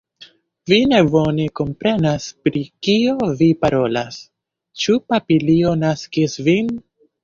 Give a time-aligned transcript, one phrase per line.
[0.71, 4.21] Vi ne bone komprenas pri kio vi parolas,
[4.85, 6.79] ĉu papilio naskis vin?